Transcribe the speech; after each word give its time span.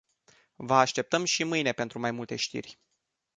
Vă 0.55 0.73
așteptăm 0.75 1.23
și 1.25 1.43
mâine 1.43 1.71
pentru 1.71 1.99
mai 1.99 2.11
multe 2.11 2.35
știri. 2.35 2.79